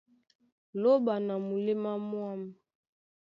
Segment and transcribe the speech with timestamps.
[0.81, 2.41] Lóɓa na muléma mwâm.